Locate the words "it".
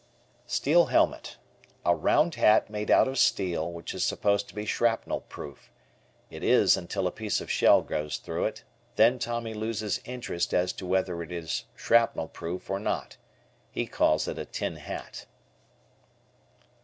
6.31-6.43, 8.45-8.63, 11.21-11.31, 14.27-14.39